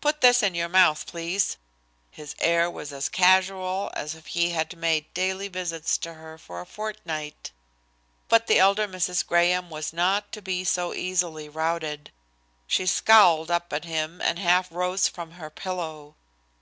[0.00, 1.58] "Put this in your mouth, please."
[2.10, 6.62] His air was as casual as if he had made daily visits to her for
[6.62, 7.50] a fortnight.
[8.30, 9.26] But the elder Mrs.
[9.26, 12.10] Graham was not to be so easily routed.
[12.66, 16.14] She scowled up at him and half rose from her pillow.